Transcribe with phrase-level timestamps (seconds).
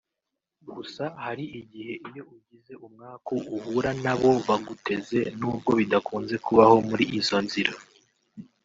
[0.75, 7.37] Gusa hari igihe iyo ugize umwaku uhura na bo baguteze nubwo bidakunze kubaho muri izo
[7.45, 7.73] nzira